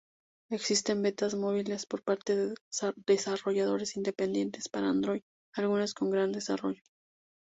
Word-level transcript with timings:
Existen 0.49 1.03
betas 1.03 1.35
móviles 1.35 1.85
por 1.85 2.01
parte 2.01 2.35
de 2.35 2.55
desarrolladores 3.05 3.95
independientes 3.97 4.67
para 4.67 4.87
Android 4.89 5.21
algunas 5.53 5.93
con 5.93 6.09
gran 6.09 6.31
desarrollo. 6.31 6.81